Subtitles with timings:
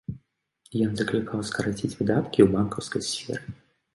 [0.85, 3.45] Ён заклікаў скараціць выдаткі ў банкаўскай сферы.